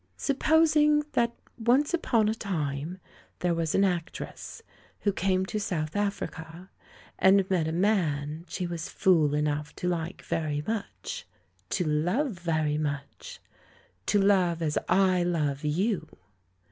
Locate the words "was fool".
8.65-9.35